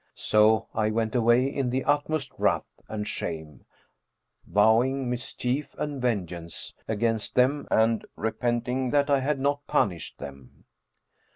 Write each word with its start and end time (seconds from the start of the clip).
So 0.15 0.67
I 0.73 0.89
went 0.89 1.13
away, 1.13 1.45
in 1.45 1.69
the 1.69 1.83
utmost 1.83 2.31
wrath 2.39 2.65
and 2.87 3.07
shame, 3.07 3.65
vowing 4.47 5.07
mischief 5.11 5.75
and 5.77 6.01
vengeance 6.01 6.73
against 6.87 7.35
them 7.35 7.67
and 7.69 8.03
repenting 8.15 8.89
that 8.89 9.11
I 9.11 9.19
had 9.19 9.39
not 9.39 9.67
punished 9.67 10.17
them. 10.17 10.65